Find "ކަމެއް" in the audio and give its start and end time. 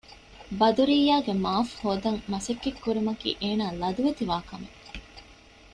4.49-4.77